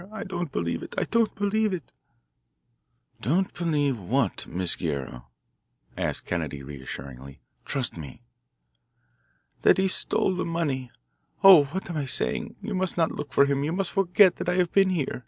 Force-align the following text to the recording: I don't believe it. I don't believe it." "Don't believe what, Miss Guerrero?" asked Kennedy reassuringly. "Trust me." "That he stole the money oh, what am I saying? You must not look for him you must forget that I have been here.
I 0.11 0.23
don't 0.23 0.51
believe 0.51 0.81
it. 0.81 0.95
I 0.97 1.03
don't 1.03 1.35
believe 1.35 1.73
it." 1.73 1.91
"Don't 3.21 3.53
believe 3.53 3.99
what, 3.99 4.47
Miss 4.47 4.75
Guerrero?" 4.75 5.27
asked 5.95 6.25
Kennedy 6.25 6.63
reassuringly. 6.63 7.39
"Trust 7.65 7.97
me." 7.97 8.23
"That 9.61 9.77
he 9.77 9.87
stole 9.87 10.33
the 10.33 10.43
money 10.43 10.89
oh, 11.43 11.65
what 11.65 11.87
am 11.91 11.97
I 11.97 12.05
saying? 12.05 12.55
You 12.63 12.73
must 12.73 12.97
not 12.97 13.11
look 13.11 13.31
for 13.31 13.45
him 13.45 13.63
you 13.63 13.73
must 13.73 13.91
forget 13.91 14.37
that 14.37 14.49
I 14.49 14.55
have 14.55 14.71
been 14.71 14.89
here. 14.89 15.19